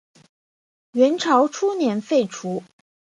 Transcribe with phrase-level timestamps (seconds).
[0.93, 2.63] 元朝初年废除。